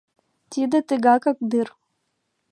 —Тиде 0.51 0.79
тыгакак 0.87 1.37
дыр. 1.49 1.67